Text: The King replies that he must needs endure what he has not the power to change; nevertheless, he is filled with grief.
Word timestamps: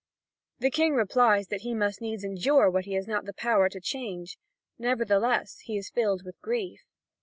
The 0.57 0.71
King 0.71 0.95
replies 0.95 1.49
that 1.49 1.61
he 1.61 1.75
must 1.75 2.01
needs 2.01 2.23
endure 2.23 2.71
what 2.71 2.85
he 2.85 2.93
has 2.93 3.07
not 3.07 3.25
the 3.25 3.35
power 3.35 3.69
to 3.69 3.79
change; 3.79 4.35
nevertheless, 4.79 5.59
he 5.59 5.77
is 5.77 5.91
filled 5.91 6.23
with 6.25 6.41
grief. 6.41 6.81